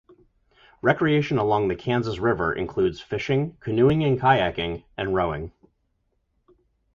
Recreation 0.81 1.37
along 1.37 1.67
the 1.67 1.75
Kansas 1.75 2.17
River 2.17 2.51
includes 2.51 2.99
fishing, 3.01 3.55
canoeing 3.59 4.03
and 4.03 4.19
kayaking, 4.19 4.83
and 4.97 5.13
rowing. 5.13 5.51